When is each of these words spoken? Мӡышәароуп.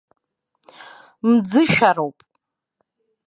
Мӡышәароуп. 1.27 2.17